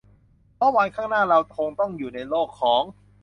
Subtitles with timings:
[0.55, 2.83] เพราะวันข้างหน้าเราคงต้องอยู่ในโลกของ